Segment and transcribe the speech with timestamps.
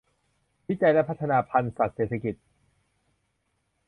[0.67, 2.35] วิจัยและพัฒนาพันธุ์สัตว์เศรษฐกิจ